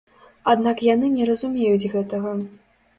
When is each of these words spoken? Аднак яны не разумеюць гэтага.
Аднак 0.53 0.81
яны 0.93 1.11
не 1.19 1.29
разумеюць 1.33 1.89
гэтага. 1.97 2.39